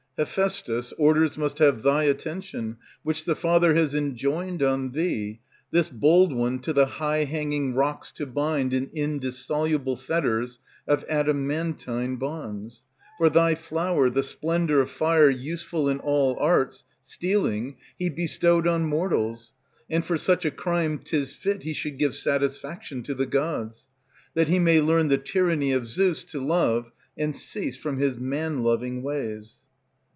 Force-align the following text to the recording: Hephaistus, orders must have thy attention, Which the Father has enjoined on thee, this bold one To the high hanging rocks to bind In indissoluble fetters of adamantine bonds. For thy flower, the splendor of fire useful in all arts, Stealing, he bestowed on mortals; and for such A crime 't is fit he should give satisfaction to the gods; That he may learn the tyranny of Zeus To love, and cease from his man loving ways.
Hephaistus, 0.17 0.93
orders 0.99 1.35
must 1.35 1.57
have 1.57 1.81
thy 1.81 2.03
attention, 2.03 2.77
Which 3.01 3.25
the 3.25 3.33
Father 3.33 3.73
has 3.73 3.95
enjoined 3.95 4.61
on 4.61 4.91
thee, 4.91 5.39
this 5.71 5.89
bold 5.89 6.31
one 6.31 6.59
To 6.59 6.73
the 6.73 6.85
high 6.85 7.23
hanging 7.23 7.73
rocks 7.73 8.11
to 8.11 8.27
bind 8.27 8.71
In 8.71 8.91
indissoluble 8.93 9.95
fetters 9.95 10.59
of 10.87 11.03
adamantine 11.09 12.17
bonds. 12.17 12.83
For 13.17 13.31
thy 13.31 13.55
flower, 13.55 14.11
the 14.11 14.21
splendor 14.21 14.79
of 14.79 14.91
fire 14.91 15.27
useful 15.31 15.89
in 15.89 15.99
all 15.99 16.37
arts, 16.39 16.83
Stealing, 17.03 17.77
he 17.97 18.07
bestowed 18.07 18.67
on 18.67 18.85
mortals; 18.85 19.53
and 19.89 20.05
for 20.05 20.19
such 20.19 20.45
A 20.45 20.51
crime 20.51 20.99
't 20.99 21.17
is 21.17 21.33
fit 21.33 21.63
he 21.63 21.73
should 21.73 21.97
give 21.97 22.13
satisfaction 22.13 23.01
to 23.03 23.15
the 23.15 23.25
gods; 23.25 23.87
That 24.35 24.49
he 24.49 24.59
may 24.59 24.81
learn 24.81 25.07
the 25.07 25.17
tyranny 25.17 25.71
of 25.71 25.87
Zeus 25.87 26.23
To 26.25 26.39
love, 26.39 26.91
and 27.17 27.35
cease 27.35 27.75
from 27.75 27.97
his 27.97 28.19
man 28.19 28.61
loving 28.61 29.01
ways. 29.01 29.53